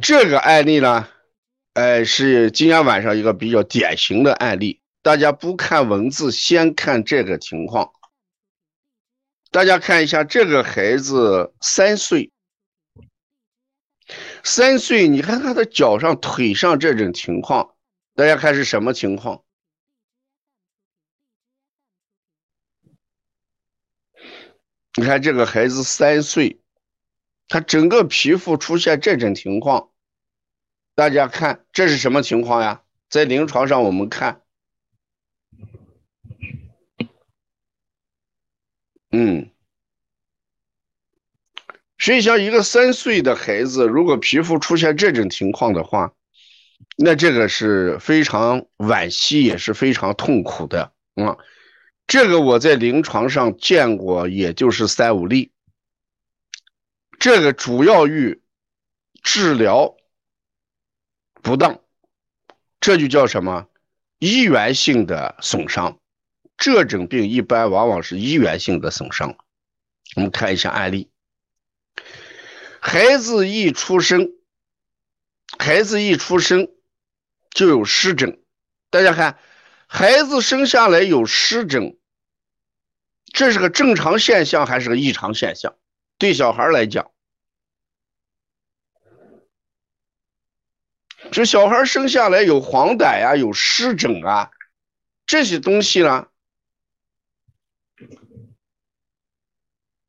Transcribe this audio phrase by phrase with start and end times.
[0.00, 1.08] 这个案例呢，
[1.72, 4.80] 呃，是今天晚上一个比较典型的案例。
[5.02, 7.92] 大家不看文字，先看这个情况。
[9.50, 12.30] 大家看一下，这个孩子三岁，
[14.44, 17.74] 三岁，你看他的脚上、腿上这种情况，
[18.14, 19.42] 大家看是什么情况？
[24.94, 26.60] 你看这个孩子三岁，
[27.48, 29.88] 他整个皮肤出现这种情况，
[30.94, 32.82] 大家看这是什么情况呀？
[33.08, 34.42] 在临床上我们看，
[39.10, 39.50] 嗯，
[41.96, 46.12] 实际上一个三岁的孩子，如果皮肤出现这种情况的话，
[46.98, 51.38] 那这个是非常惋惜，也是非常痛苦的啊。
[52.06, 55.50] 这个我在临床上见过，也就是三五例。
[57.18, 58.40] 这个主要与
[59.24, 59.96] 治疗
[61.42, 61.80] 不当，
[62.78, 63.66] 这就叫什么？
[64.20, 65.98] 医源性的损伤。
[66.56, 69.36] 这种病一般往往是医源性的损伤。
[70.14, 71.10] 我们看一下案例：
[72.80, 74.32] 孩子一出生，
[75.58, 76.68] 孩子一出生
[77.50, 78.40] 就有湿疹。
[78.90, 79.38] 大家看，
[79.88, 81.98] 孩子生下来有湿疹。
[83.32, 85.74] 这是个正常现象还是个异常现象？
[86.16, 87.12] 对小孩来讲，
[91.30, 94.50] 这小孩生下来有黄疸呀，有湿疹啊，
[95.26, 96.28] 这些东西呢，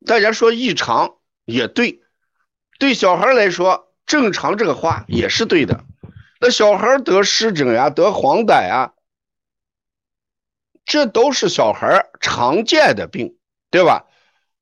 [0.06, 2.02] 大家说异常也对，
[2.80, 5.84] 对小孩来说正常这个话也是对的。
[6.40, 8.94] 那小孩得湿疹呀，得黄疸呀。
[10.86, 13.38] 这都是小孩常见的病，
[13.70, 14.08] 对吧？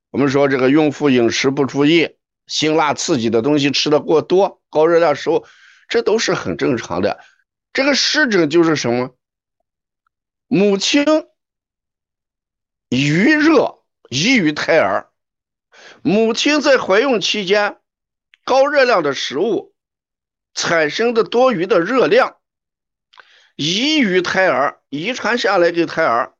[0.09, 5.45] 我们说这个孕妇饮食不注意，辛辣刺激的东西吃的过多，高热量食物，
[5.87, 7.19] 这都是很正常的。
[7.73, 9.15] 这个湿疹就是什么？
[10.47, 11.05] 母亲
[12.89, 15.09] 余热溢于胎儿，
[16.01, 17.77] 母亲在怀孕期间
[18.43, 19.73] 高热量的食物
[20.53, 22.37] 产生的多余的热量。
[23.55, 26.33] 遗于胎儿，遗传下来给胎儿。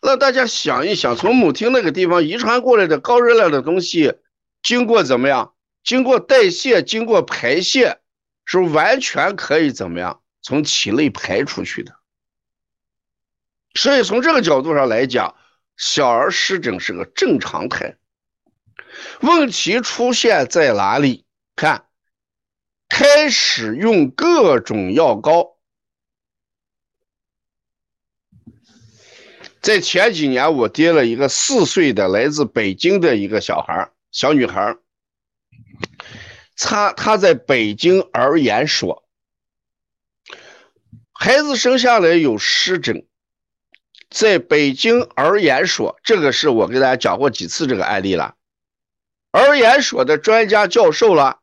[0.00, 4.14] 那大家想一想，从母亲那个地方遗传过来的高热量的东西，
[4.62, 5.54] 经过怎么样？
[5.82, 8.00] 经过代谢，经过排泄，
[8.44, 10.20] 是完全可以怎么样？
[10.42, 11.96] 从体内排出去的。
[13.74, 15.34] 所以从这个角度上来讲，
[15.76, 17.96] 小儿湿疹是个正常态。
[19.20, 21.24] 问题出现在哪里？
[21.56, 21.86] 看，
[22.88, 25.56] 开始用各种药膏。
[29.60, 34.76] 在前几年，我接了一个四岁的来自北京的一个小孩小女孩
[36.56, 39.04] 他他在北京儿研所，
[41.12, 43.06] 孩子生下来有湿疹，
[44.10, 48.36] 在北京儿研所，这个是我给大家讲过几次这个案例了，
[49.32, 51.40] 儿研所的专家教授了，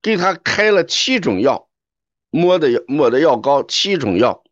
[0.00, 1.68] 给他开了七种药，
[2.30, 4.42] 抹的抹的药膏七种药。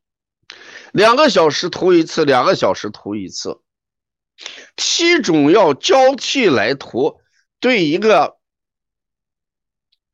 [0.92, 3.60] 两个小时涂一次，两个小时涂一次，
[4.76, 7.20] 七种药交替来涂，
[7.60, 8.39] 对一个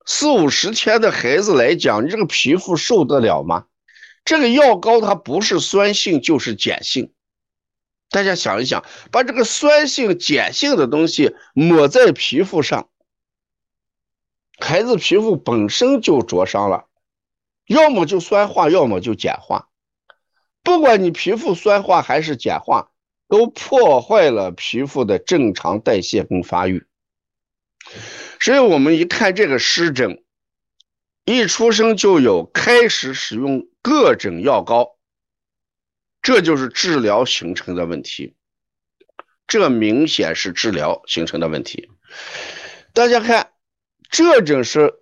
[0.06, 3.66] 四五十天的孩子来讲，你这个皮肤受得了吗？
[4.24, 7.12] 这个药膏它不是酸性就是碱性，
[8.10, 12.88] 大家想一想，把这个酸性、碱性的东西抹在皮肤上，
[14.58, 16.86] 孩子皮肤本身就灼伤了，
[17.66, 19.68] 要么就酸化，要么就碱化。
[20.62, 22.90] 不管你皮肤酸化还是碱化，
[23.28, 26.86] 都破坏了皮肤的正常代谢跟发育。
[28.40, 30.22] 所以，我们一看这个湿疹，
[31.24, 34.96] 一出生就有，开始使用各种药膏，
[36.22, 38.36] 这就是治疗形成的问题。
[39.46, 41.90] 这明显是治疗形成的问题。
[42.92, 43.52] 大家看，
[44.10, 44.94] 这种是。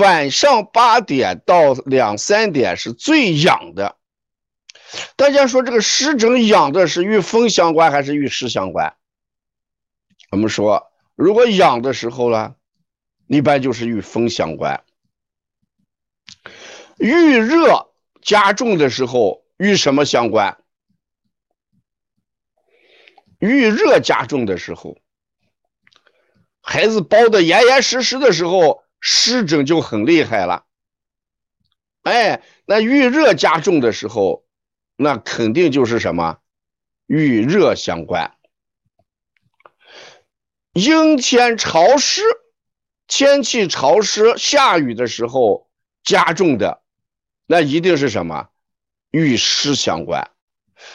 [0.00, 3.96] 晚上八点到两三点是最痒的。
[5.14, 8.96] 大家说这个湿疹痒的是与风相关还是与湿相关？
[10.32, 10.85] 我们说，
[11.16, 12.54] 如果痒的时候呢，
[13.26, 14.84] 一般就是与风相关；
[16.98, 17.92] 遇热
[18.22, 20.62] 加重的时候与什么相关？
[23.40, 24.96] 遇热加重的时候，
[26.60, 28.84] 孩子包的严严实实的时候。
[28.98, 30.64] 湿疹就很厉害了，
[32.02, 34.44] 哎，那遇热加重的时候，
[34.96, 36.38] 那肯定就是什么，
[37.06, 38.35] 与热相关。
[40.76, 42.20] 阴天潮湿，
[43.06, 45.70] 天气潮湿、下雨的时候
[46.04, 46.82] 加重的，
[47.46, 48.50] 那一定是什么？
[49.10, 50.30] 与湿相关。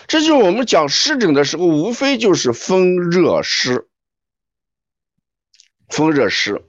[0.05, 3.87] 这就是我们讲湿疹的时候，无非就是风热湿，
[5.89, 6.63] 风热湿。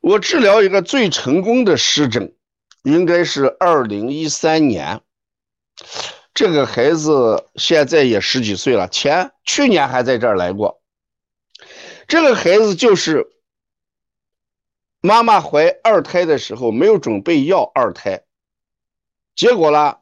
[0.00, 2.36] 我治疗一个最成功的湿疹，
[2.84, 5.00] 应该是二零一三年。
[6.40, 10.80] 这个孩子现在也十几岁了，前去年还在这儿来过。
[12.08, 13.30] 这个孩子就是
[15.02, 18.22] 妈妈怀二胎的时候没有准备要二胎，
[19.34, 19.98] 结果呢，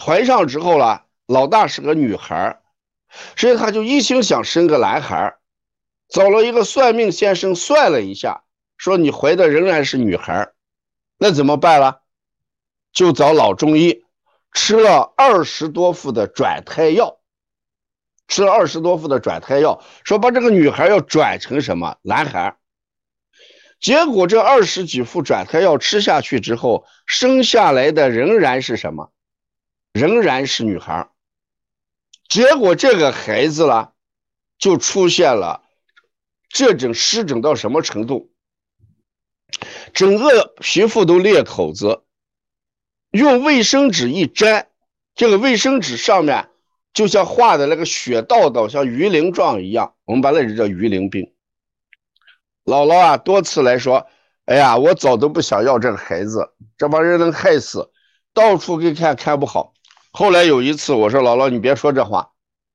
[0.00, 2.62] 怀上之后呢，老大是个女孩
[3.36, 5.36] 所以他就一心想生个男孩
[6.08, 8.44] 找了一个算命先生算了一下。
[8.78, 10.52] 说你怀的仍然是女孩
[11.18, 12.00] 那怎么办了？
[12.94, 14.06] 就找老中医，
[14.52, 17.18] 吃了二十多副的转胎药，
[18.28, 22.56] 吃了二十多副的转胎药，说把这个女孩要转成什么男孩
[23.80, 29.10] 结果这二十几副转胎药吃下去之后，生下来的仍然是什么？
[29.92, 31.10] 仍然是女孩
[32.28, 33.92] 结果这个孩子啦，
[34.58, 35.62] 就出现了
[36.48, 38.32] 这种湿疹到什么程度？
[39.92, 42.04] 整个皮肤都裂口子，
[43.12, 44.66] 用卫生纸一粘，
[45.14, 46.48] 这个卫生纸上面
[46.94, 51.30] 就像画的那个血道道，像鱼鳞状一样，我们把那叫鱼鳞病。
[52.64, 54.06] 姥姥啊，多次来说，
[54.46, 57.90] 哎呀，我早都不想要这个孩子，这帮人能害死，
[58.32, 59.74] 到处给看看不好。
[60.10, 62.30] 后来有一次，我说姥姥，你别说这话，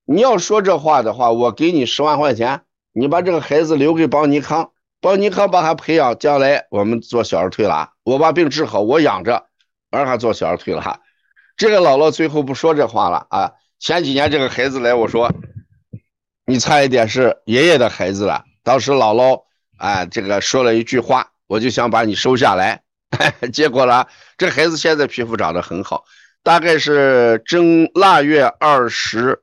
[0.05, 2.61] 你要说这话的话，我给你十万块钱，
[2.93, 4.69] 你把这个孩子留给邦尼康。
[5.01, 9.46] 邦尼康把他培养，将来我们做小儿推拿，我把病治好，我养着，
[9.97, 10.99] 让他做小儿推拿。
[11.55, 13.53] 这个姥姥最后不说这话了啊。
[13.79, 15.33] 前几年这个孩子来，我说
[16.45, 18.43] 你差一点是爷爷的孩子了。
[18.63, 19.43] 当时姥姥
[19.77, 22.83] 啊，这个说了一句话，我就想把你收下来。
[23.53, 24.05] 结果呢，
[24.37, 26.05] 这孩子现在皮肤长得很好，
[26.43, 29.41] 大概是正腊月二十，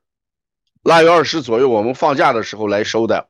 [0.83, 3.29] 腊月二十左右，我们放假的时候来收的。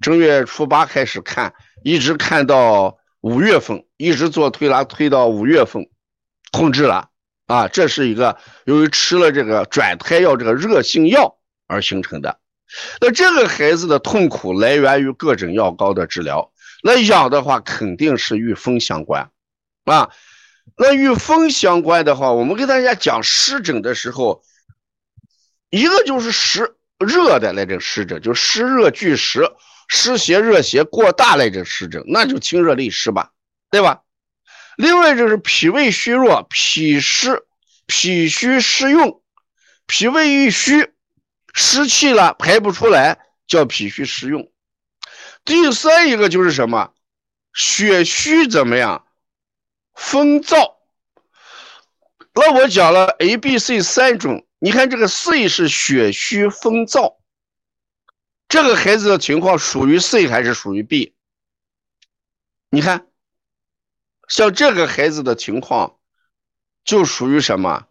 [0.00, 1.54] 正月初八开始看，
[1.84, 5.88] 一直看到五月份，一直做推拿推到五月份，
[6.52, 7.08] 控制了
[7.48, 7.66] 啊！
[7.66, 12.38] 这是一个由于吃了这个转胎药这个热性药而形成的。
[13.00, 16.52] 那这个孩子的痛苦来源于各种药膏的治疗。
[16.84, 19.30] 那养的话肯定是与风相关
[19.86, 20.10] 啊。
[20.76, 24.44] 那与风相关的话，我们给大家讲湿疹的时候，
[25.70, 26.76] 一个就是湿。
[27.04, 29.42] 热的那种湿疹，就湿热俱湿，
[29.88, 33.32] 湿邪热邪过大那种湿疹，那就清热利湿吧，
[33.72, 34.02] 对吧？
[34.76, 37.44] 另外就是脾胃虚弱，脾湿、
[37.86, 39.22] 脾虚湿用，
[39.86, 40.92] 脾胃一虚，
[41.52, 44.50] 湿气了排不出来，叫脾虚湿用。
[45.44, 46.94] 第三一个就是什么？
[47.52, 49.06] 血虚怎么样？
[49.94, 50.76] 风燥。
[52.34, 54.46] 那我讲了 A、B、C 三种。
[54.58, 57.16] 你看这个 C 是血虚风燥，
[58.48, 61.14] 这个孩子的情况属于 C 还是属于 B？
[62.70, 63.08] 你看，
[64.32, 65.98] 像这个孩子的情况
[66.86, 67.86] 就属于什么？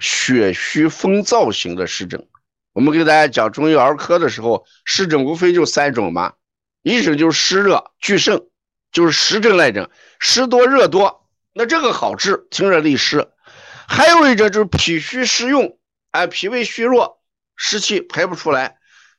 [0.00, 2.26] 血虚风燥型的湿疹。
[2.72, 6.32] 我们给大家讲中医儿科的时候，湿疹无非就三种嘛，
[6.80, 8.46] 一种就是湿热俱盛，
[8.92, 13.28] 就是湿症那种，湿多热多，那这个好治，清热利湿；
[13.86, 15.78] 还有一种就是脾虚湿用。
[16.12, 17.22] 哎，脾胃虚弱，
[17.56, 18.78] 湿气排不出来。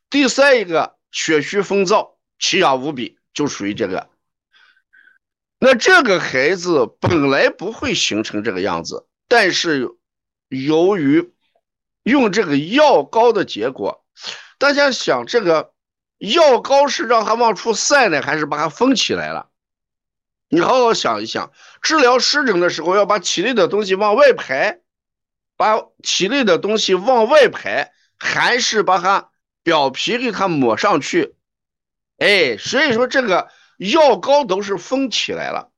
[0.10, 4.10] 第三一个，血虚风燥，奇痒无比，就属于这个。
[5.66, 9.90] 那这个孩子本来不会形成这个样子，但是
[10.48, 11.34] 由于
[12.04, 14.06] 用这个药膏的结果，
[14.60, 15.74] 大家想，这个
[16.20, 19.50] 药膏是让它往出散呢，还是把它封起来了？
[20.50, 24.82] 你好好想一想，治疗湿疹的时候，要把体内的东西往外排。
[25.58, 29.32] 把体内的东西往外排，还是把它
[29.64, 31.34] 表皮给它抹上去？
[32.20, 35.72] 哎，所以说这个药膏都是封起来了，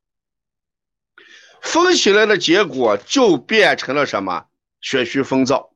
[1.61, 4.45] 封起来的结果就变成了什么？
[4.81, 5.69] 血虚风燥。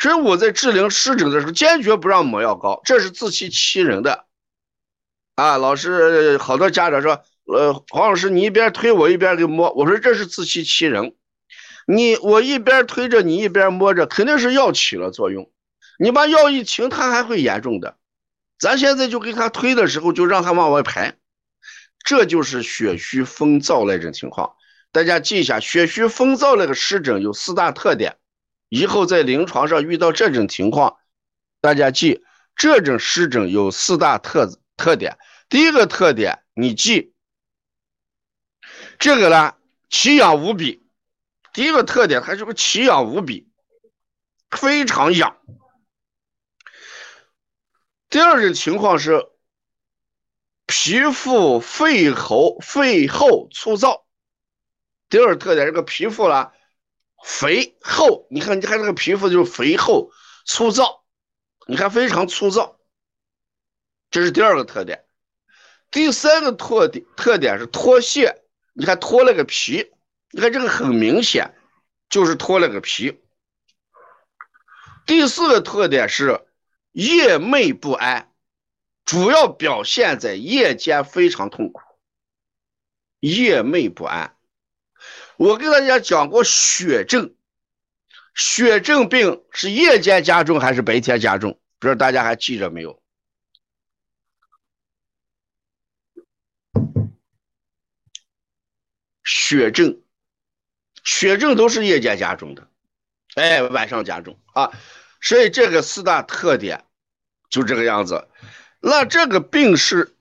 [0.00, 4.26] 所以我在治疗湿疹的时候，坚决不让抹药膏，这是自欺欺人的。
[5.34, 11.14] 啊，老师，好多家长说，呃，黄老师你一边推我一边给摸，我说这是自欺欺人。
[11.86, 15.50] 你我一边推着你一边摸着，肯定是药起了作用。
[15.98, 17.96] 你把药一停，它还会严重的。
[18.58, 21.16] 咱现在就给他推的时候，就让他往外排，
[22.08, 24.56] 这就是血虚风燥那种情况。
[24.92, 28.16] 大家记一下，血虚风燥那个湿疹有四大特点。
[28.70, 30.96] 以后在临床上遇到这种情况，
[31.60, 32.24] 大家记，
[32.56, 35.18] 这种湿疹有四大特特点。
[35.50, 37.12] 第一个特点，你记
[38.98, 39.56] 这个呢，
[39.90, 40.82] 奇痒无比。
[41.52, 43.50] 第一个特点，它是个奇痒无比，
[44.48, 45.36] 非常痒。
[48.08, 49.28] 第二种情况是
[50.68, 54.04] 皮肤肥厚、肥厚粗糙。
[55.08, 56.52] 第二特点，这个皮肤呢
[57.24, 60.12] 肥厚，你看，你看这个皮肤就是肥厚
[60.44, 61.02] 粗糙，
[61.66, 62.78] 你看非常粗糙，
[64.10, 65.06] 这是第二个特点。
[65.90, 68.42] 第三个特点特点是脱屑，
[68.74, 69.90] 你看脱了个皮，
[70.32, 71.54] 你看这个很明显，
[72.10, 73.18] 就是脱了个皮。
[75.06, 76.44] 第四个特点是
[76.92, 78.30] 夜寐不安，
[79.08, 81.80] 主要表现在夜间非常痛苦，
[83.20, 84.36] 夜寐不安。
[85.38, 87.34] 我跟大家讲过血症，
[88.34, 91.58] 血症病是夜间加重还是白天加重？
[91.78, 93.02] 不知道大家还记着没有？
[99.24, 100.02] 血症，
[101.02, 102.68] 血症都是夜间加重的，
[103.36, 104.70] 哎，晚上加重啊，
[105.22, 106.84] 所以这个四大特点
[107.48, 108.28] 就这个样子。
[108.80, 110.16] 那这个病是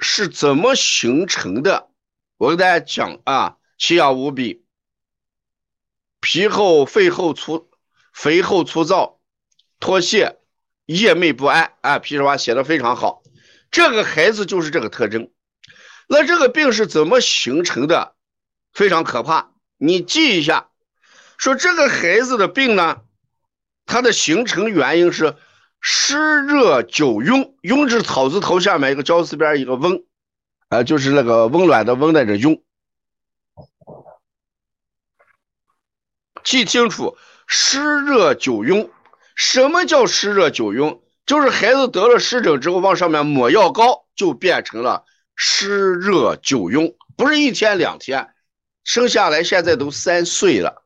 [0.00, 1.88] 是怎么形成的？
[2.36, 4.64] 我给大家讲啊，奇痒无比，
[6.20, 7.70] 皮厚、肺厚、粗、
[8.12, 9.20] 肥厚、粗糙、
[9.80, 10.38] 脱屑、
[10.84, 11.98] 夜寐不安啊。
[11.98, 13.22] 皮实话写的非常好，
[13.70, 15.30] 这个孩子就是这个特征。
[16.08, 18.14] 那这个病是怎么形成的？
[18.72, 20.68] 非常可怕，你记一下，
[21.38, 23.02] 说这个孩子的病呢，
[23.86, 25.36] 它的形成原因是
[25.88, 30.02] 湿热久痈，痈是草字头下面一个椒字边一个温，
[30.68, 32.60] 啊，就是那个温暖的温带着痈。
[36.42, 37.16] 记清楚，
[37.46, 38.90] 湿热久痈，
[39.36, 41.02] 什么叫湿热久痈？
[41.24, 45.04] 就是孩子得了湿疹之后，往上面抹药膏，就变成了
[45.36, 48.34] 湿热久痈，不是一天两天。
[48.82, 50.82] 生下来现在都三岁了，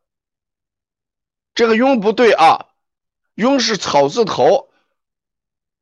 [1.55, 2.67] 这个庸不对啊，
[3.35, 4.70] 庸是草字头，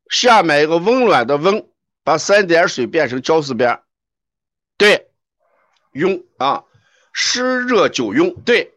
[0.08, 1.68] 下面一个温暖的温，
[2.04, 3.82] 把三点水变成交字边，
[4.76, 5.10] 对，
[5.92, 6.64] 庸啊，
[7.12, 8.74] 湿热久痈，对。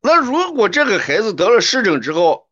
[0.00, 2.48] 那如果这个孩子得了湿疹之后，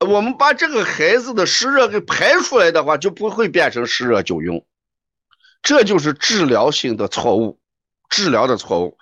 [0.00, 4.64] 我们把这个孩子的湿热给排出来的话，就不会变成湿热久痈，
[5.62, 7.60] 这就是治疗性的错误。
[8.10, 8.96] 治疗的错误，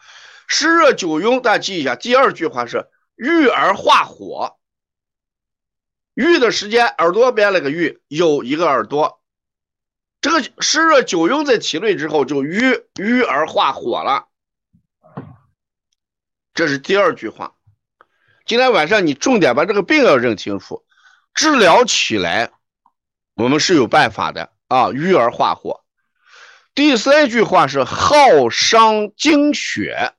[0.49, 1.95] 湿热久痈，大家记一下。
[1.95, 4.59] 第二句话是郁而化火，
[6.17, 9.21] 郁的时间，耳朵边那个郁有一个耳朵，
[10.23, 12.59] 这个湿热久痈在体内之后就郁
[12.99, 14.29] 郁而化火了，
[16.55, 17.55] 这是第二句话。
[18.47, 20.87] 今天晚上你重点把这个病要认清楚，
[21.35, 22.51] 治疗起来
[23.35, 25.85] 我们是有办法的啊，郁而化火。
[26.75, 30.15] 第三句话是耗伤精血。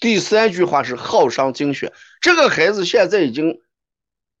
[0.00, 1.92] 第三句话是耗伤精血。
[2.20, 3.60] 这个孩子现在已经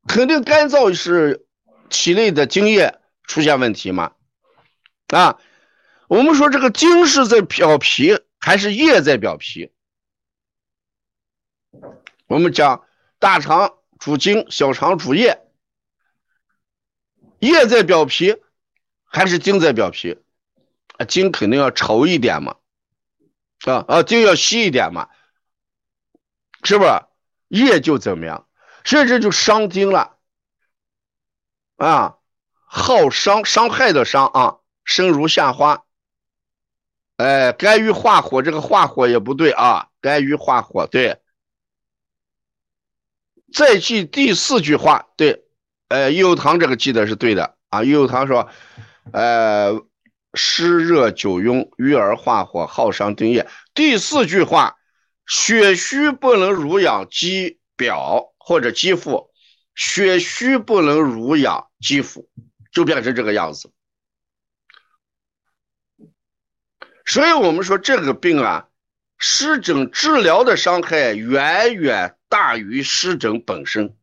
[0.06, 1.46] 肯定干燥是
[1.88, 4.12] 体内的精液出现问题嘛？
[5.08, 5.38] 啊，
[6.08, 9.72] 我们说这个精是在表皮还是液在表皮？
[12.26, 12.84] 我们讲
[13.18, 15.40] 大肠主精，小肠主液，
[17.38, 18.36] 液在表皮
[19.04, 20.18] 还是精在表皮？
[20.98, 22.56] 啊，精肯定要稠一点嘛，
[23.64, 25.08] 啊啊，精要稀一点嘛，
[26.62, 26.90] 是不是？
[27.48, 28.45] 液就怎么样？
[28.86, 30.16] 甚至就伤精了，
[31.76, 32.16] 啊，
[32.64, 35.84] 耗伤伤害的伤啊，生如夏花。
[37.18, 41.20] 哎，肝郁化火，这个化火也不对啊，肝郁化火对。
[43.52, 45.44] 再记第四句话，对，
[45.88, 48.48] 呃，益友堂这个记得是对的啊，益友堂说，
[49.12, 49.84] 呃。
[50.38, 53.48] 湿热久壅，郁而化火，耗伤丁液。
[53.72, 54.76] 第四句话，
[55.26, 59.28] 血虚不能濡养肌表或者肌肤，
[59.74, 62.30] 血虚不能濡养肌肤，
[62.70, 63.72] 就变成这个样子。
[67.04, 68.68] 所以我们说这个病啊，
[69.18, 73.96] 湿疹治疗的伤害远远大于湿疹本身。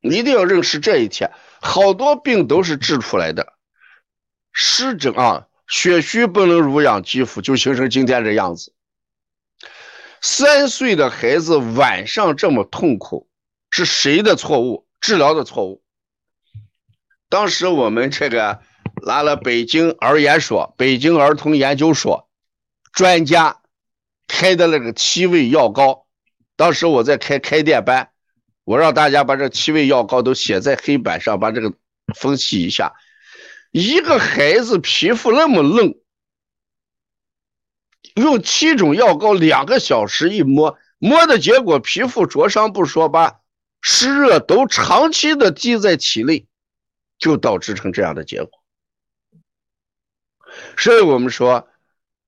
[0.00, 1.30] 你一定要认识这一点，
[1.60, 3.52] 好多病都是治出来的。
[4.52, 8.74] 湿疹啊，血虚不能濡养肌肤，就形成今天这样子。
[10.20, 13.28] 三岁的孩子晚上这么痛苦，
[13.70, 14.86] 是谁的错误？
[15.00, 15.82] 治疗的错误。
[17.28, 18.60] 当时我们这个
[19.06, 22.28] 拿了北京儿研所、北京儿童研究所
[22.92, 23.62] 专家
[24.26, 26.06] 开的那个七味药膏，
[26.56, 28.10] 当时我在开开店班，
[28.64, 31.72] 我让大家把这七味药膏都写在黑板上，把这个
[32.14, 32.92] 分析一下。
[33.70, 35.94] 一个孩子皮肤那么嫩，
[38.14, 43.40] 用七种药膏两个小时一摸，摸的结果皮肤灼伤不说，吧
[43.80, 46.46] 湿热都长期的积在体内，
[47.18, 48.50] 就导致成这样的结果。
[50.76, 51.68] 所以我们说，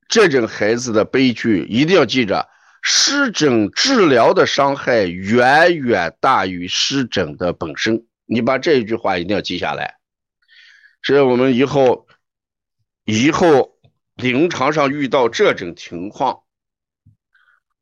[0.09, 2.49] 这种孩子的悲剧一定要记着。
[2.85, 9.99] 湿疹治疗的伤害远远大于湿疹的本身，你把这一句话一定要记下来。
[11.01, 12.09] 所以我们以后
[13.05, 13.72] 以后
[14.15, 16.43] 临床上遇到这种情况，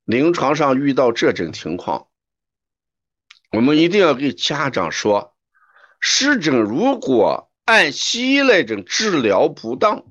[0.04, 2.08] 临床上遇到这种情况，
[3.50, 5.37] 我们一定要给家长说，
[6.00, 10.04] 湿疹如果按西医那种治疗不当，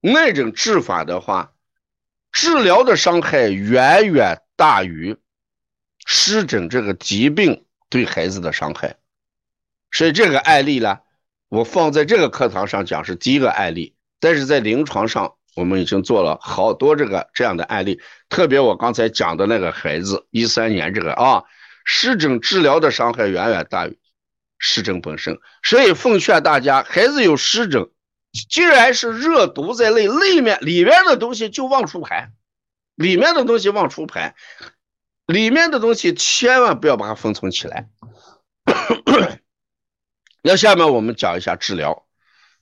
[0.00, 1.52] 那种治法的话。
[2.34, 5.18] 治疗的伤害远远大于
[6.06, 8.96] 湿疹这个疾病对孩子的伤害，
[9.90, 11.00] 所以这个案例呢，
[11.48, 21.42] 我放在这个课堂上讲是第一个案例，但是在临床上我们已经做了好多这个这样的案例，特别我刚才讲的那个孩子一三年这个啊，
[21.84, 23.98] 湿疹治疗的伤害远远大于
[24.58, 27.90] 湿疹本身，所以奉劝大家，孩子有湿疹。
[28.48, 32.30] 既然是热毒在内，里面里面的东西就往出排，
[32.94, 34.36] 里面的东西往出排，
[35.26, 37.90] 里面的东西千万不要把它封存起来。
[40.42, 42.06] 那下面我们讲一下治疗，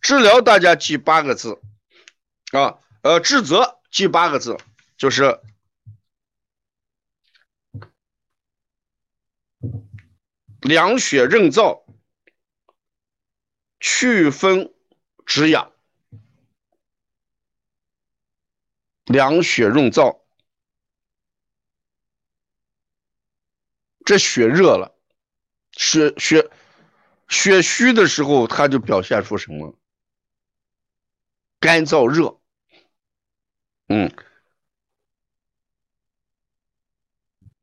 [0.01, 1.61] 治疗大家记八个字
[2.53, 4.57] 啊，呃，治则记八个字，
[4.97, 5.41] 就是
[10.61, 11.83] 凉血润燥，
[13.79, 14.73] 祛风。
[15.27, 15.73] 止痒，
[19.05, 20.23] 凉血润燥，
[24.05, 24.99] 这血热了，
[25.71, 26.51] 血血
[27.29, 29.79] 血虚的时候，它就表现出什么？
[31.61, 32.41] 干燥热，
[33.89, 34.11] 嗯，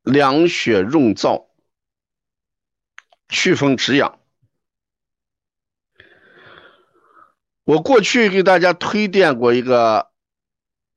[0.02, 1.48] 凉血润燥，
[3.28, 4.20] 祛风止痒。
[7.64, 10.12] 我过去给大家推荐过一个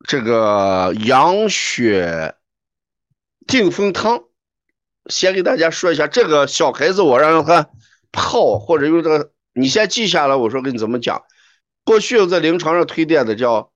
[0.08, 2.38] 这个养血
[3.48, 4.26] 定风汤，
[5.08, 7.72] 先给大家说一下，这个小孩子我让他
[8.12, 10.36] 泡或者用这个，你先记下来。
[10.36, 11.24] 我说给你怎么讲。
[11.84, 13.72] 过去我在临床上推荐的叫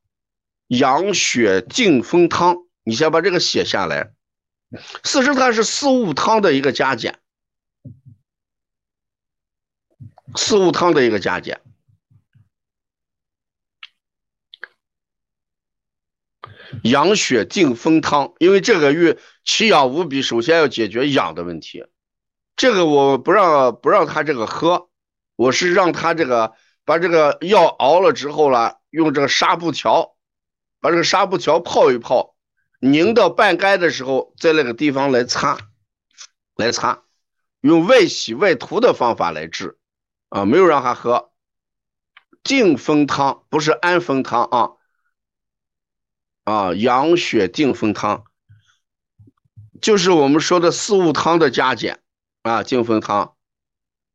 [0.67, 4.13] 养血定风汤，你先把这个写下来。
[5.03, 7.19] 四实它是四物汤的一个加减，
[10.35, 11.61] 四物汤的一个加减。
[16.83, 21.85] 养血定风汤，因为这个与其养无比，首先要解决养的问题。
[22.55, 24.89] 这个我不让不让他这个喝，
[25.35, 26.53] 我是让他这个
[26.85, 30.15] 把这个药熬了之后了，用这个纱布条
[30.79, 32.35] 把这个纱布条泡一泡，
[32.79, 35.57] 凝到半干的时候，在那个地方来擦，
[36.55, 37.03] 来擦，
[37.61, 39.77] 用外洗外涂的方法来治
[40.29, 41.31] 啊，没有让他喝
[42.43, 44.71] 定风汤，不是安风汤啊。
[46.43, 48.23] 啊，养血定风汤，
[49.81, 52.03] 就是我们说的四物汤的加减
[52.43, 52.61] 啊。
[52.61, 53.35] 定风汤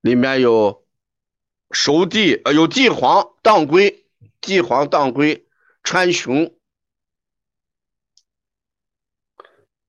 [0.01, 0.80] 里面有
[1.71, 4.07] 熟地，呃，有地黄、当归、
[4.41, 5.47] 地黄、当归、
[5.83, 6.55] 川芎、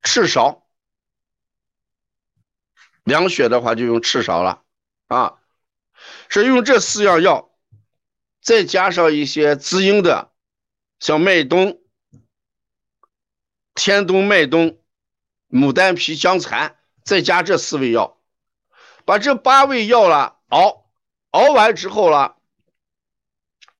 [0.02, 0.62] 赤芍。
[3.04, 4.64] 凉血的话就用赤芍了
[5.08, 5.40] 啊，
[6.30, 7.50] 是用这四样药，
[8.42, 10.32] 再加上一些滋阴的，
[11.00, 11.82] 像麦冬。
[13.74, 14.80] 天冬、麦冬、
[15.50, 18.22] 牡丹皮、香蚕，再加这四味药，
[19.06, 20.81] 把这八味药了熬，
[21.32, 22.38] 熬完之后了，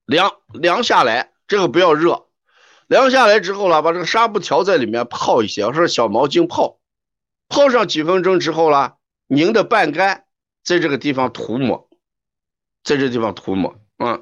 [0.06, 2.28] 凉凉下来，这个不要热，
[2.88, 6.80] 凉下来之后了，把这个纱布条在里面泡一些，或者小毛巾泡，
[7.50, 10.26] 泡上几分钟之后了，凝的半干，
[10.64, 11.90] 在这个地方涂抹，
[12.84, 14.22] 在这地方涂抹啊。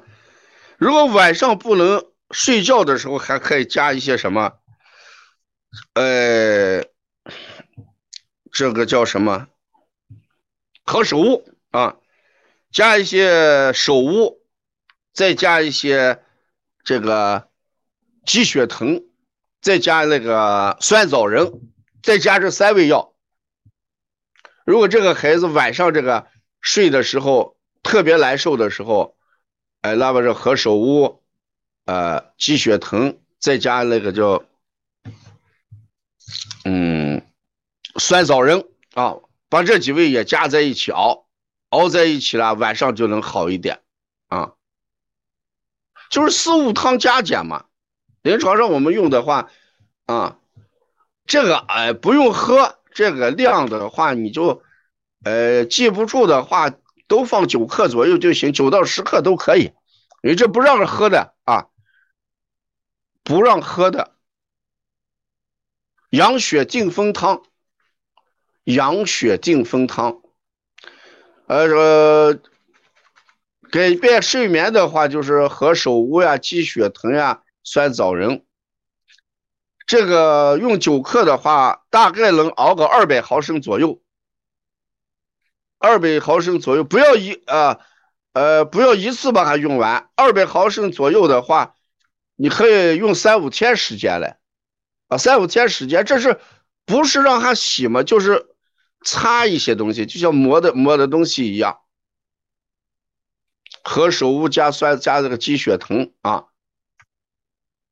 [0.76, 4.54] 如果晚上不能睡觉的时候，还可以加一些什么？
[5.94, 6.84] 呃，
[8.50, 9.46] 这个叫什么？
[10.84, 11.96] 何首乌啊，
[12.70, 14.42] 加一些首乌，
[15.12, 16.22] 再加一些
[16.84, 17.48] 这个
[18.24, 19.04] 鸡血藤，
[19.60, 21.60] 再加那个酸枣仁，
[22.02, 23.14] 再加这三味药。
[24.64, 26.28] 如果这个孩子晚上这个
[26.60, 29.16] 睡的时候特别难受的时候，
[29.80, 31.22] 哎，那么这何首乌，
[31.86, 34.44] 呃，鸡血藤，再加那个叫。
[36.64, 37.26] 嗯，
[37.96, 39.16] 酸枣仁啊，
[39.48, 41.26] 把这几味也加在一起熬，
[41.70, 43.80] 熬在一起了，晚上就能好一点
[44.28, 44.52] 啊。
[46.10, 47.64] 就是四物汤加减嘛。
[48.22, 49.50] 临床上我们用的话，
[50.06, 50.38] 啊，
[51.24, 54.62] 这个哎不用喝，这个量的话你就，
[55.24, 56.70] 呃记不住的话，
[57.06, 59.72] 都放九克左右就行，九到十克都可以。
[60.22, 61.68] 你这不让喝的啊，
[63.24, 64.16] 不让喝的。
[66.10, 67.42] 养血定风汤，
[68.64, 70.19] 养血定风汤，
[71.50, 72.40] 呃，这个
[73.72, 77.42] 改变睡眠的话，就是何首乌呀、鸡血藤呀。
[77.64, 78.44] 酸枣仁，
[79.84, 84.00] 这个用九克的话，大概能熬个二百毫升左右，
[85.78, 87.80] 二百毫升左右，不要一啊，
[88.32, 90.08] 呃，不要一次把它用完。
[90.14, 91.74] 二百毫升左右的话，
[92.36, 94.38] 你可以用三五天时间来，
[95.08, 96.38] 啊，三五天时间，这是
[96.86, 98.04] 不是让它洗嘛？
[98.04, 98.49] 就是
[99.02, 101.80] 擦一些东西，就像磨的磨的东西一样。
[103.82, 106.46] 何首乌加酸加这个鸡血藤啊。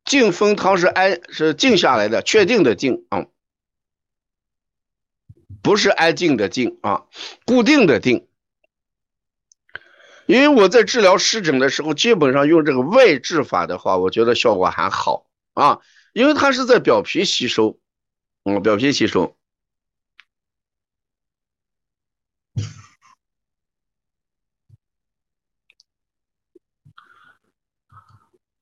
[0.05, 3.27] 静风汤是安是静下来的，确定的静啊，
[5.63, 7.05] 不是安静的静啊，
[7.45, 8.27] 固定的定。
[10.27, 15.81] 因为我在治疗湿疹的时候，基本上用这个外治法的话，我觉得效果还好啊，
[16.13, 17.79] 因为它是在表皮吸收，
[18.45, 19.38] 嗯，表皮吸收。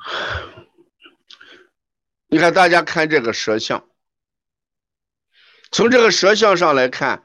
[2.29, 3.89] 你看，大家看这个舌象，
[5.73, 7.25] 从这个舌象上来看，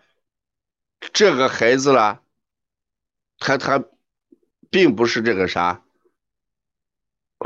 [1.14, 2.24] 这个孩子啦，
[3.38, 3.84] 他他
[4.70, 5.84] 并不是这个啥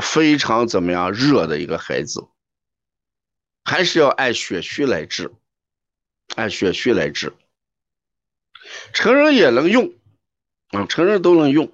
[0.02, 2.28] 非常怎么样热的一个孩子，
[3.64, 5.34] 还是要按血虚来治，
[6.34, 7.34] 按血虚来治。
[8.92, 9.94] 成人也能用，
[10.70, 11.72] 啊，成人都能用，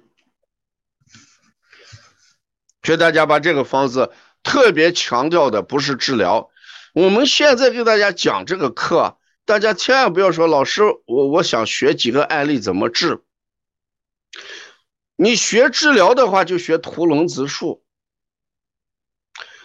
[2.83, 4.11] 学大家把这个方子。
[4.45, 6.49] 特别强调的不是治疗，
[6.93, 13.23] 我们现在给大家讲这个课，大家千万不要说老师，我我想学几个案例怎么治。
[15.15, 17.85] 你学治疗的话，就学屠龙子术。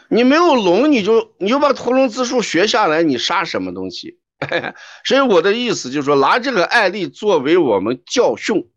[0.09, 4.21] 你没有龙，你就你就把屠龙子术学下来，你杀什么东西？
[5.05, 8.71] 所以我的意思就是说，拿这个案例作为我们教训，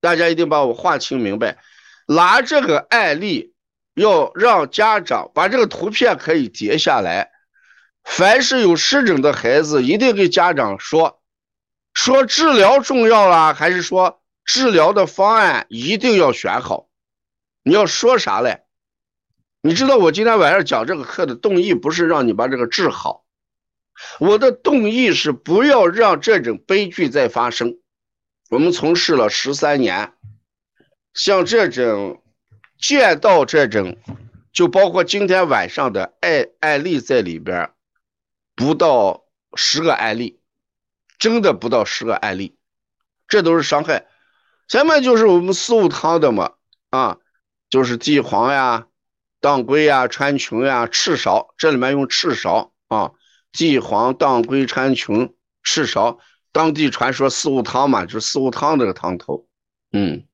[0.00, 1.58] 大家一定把我话听明白，
[2.06, 3.51] 拿这个案例。
[3.94, 7.30] 要让家长把这个图片可以截下来，
[8.02, 11.20] 凡是有湿疹的孩子，一定给家长说，
[11.92, 16.88] 说治疗重要啦，还是说治疗的方案一定要选好？
[17.62, 18.62] 你要说啥嘞？
[19.60, 23.26] 你知道我今天晚上讲这个课的动意不是让你把这个治好，
[24.18, 27.78] 我的动意是不要让这种悲剧再发生。
[28.48, 30.14] 我们从事了十三年，
[31.12, 32.21] 像这种。
[32.82, 33.96] 见到这种，
[34.52, 37.70] 就包括今天晚上的案案例在里边，
[38.56, 40.40] 不到十个案例，
[41.16, 42.56] 真的不到十个案例，
[43.28, 44.08] 这都是伤害。
[44.66, 46.54] 前面就是我们四物汤的嘛，
[46.90, 47.18] 啊，
[47.70, 48.88] 就是地黄呀、
[49.40, 53.12] 当归呀、川穹呀、赤芍，这里面用赤芍啊，
[53.52, 56.18] 地黄、当归、川穹、赤芍，
[56.50, 59.46] 当地传说四物汤嘛，就是四物汤这个汤头，
[59.92, 60.26] 嗯。